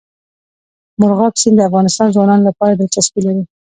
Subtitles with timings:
[0.99, 3.43] مورغاب سیند د افغان ځوانانو لپاره دلچسپي لري.